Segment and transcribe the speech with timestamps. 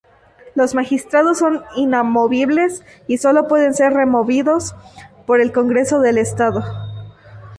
[0.55, 4.73] Los magistrados son inamovibles, y sólo pueden ser removidos
[5.27, 6.63] por el Congreso del Estado.